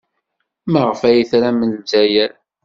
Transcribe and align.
Maɣef 0.71 1.01
ay 1.09 1.21
tram 1.31 1.59
Lezzayer? 1.73 2.31